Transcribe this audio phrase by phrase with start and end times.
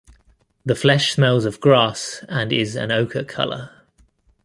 [0.65, 3.69] The flesh smells of grass and is an ocher color.